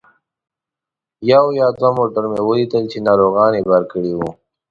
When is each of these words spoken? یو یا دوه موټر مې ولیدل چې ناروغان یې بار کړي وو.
یو 1.31 1.45
یا 1.59 1.67
دوه 1.79 1.89
موټر 1.97 2.23
مې 2.31 2.41
ولیدل 2.43 2.83
چې 2.91 2.97
ناروغان 3.07 3.51
یې 3.57 3.61
بار 3.69 3.83
کړي 3.91 4.13
وو. 4.15 4.29